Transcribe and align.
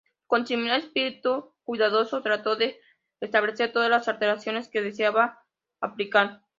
Con 0.25 0.47
similar 0.47 0.79
espíritu 0.79 1.53
cuidadoso 1.63 2.23
trató 2.23 2.55
de 2.55 2.79
establecer 3.19 3.71
todas 3.71 3.91
las 3.91 4.07
alteraciones 4.07 4.67
que 4.67 4.81
deseaba 4.81 5.43
aplicar. 5.79 6.41